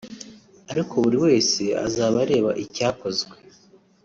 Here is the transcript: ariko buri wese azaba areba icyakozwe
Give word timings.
ariko 0.71 0.93
buri 1.03 1.17
wese 1.25 1.63
azaba 1.85 2.17
areba 2.25 2.51
icyakozwe 2.63 3.35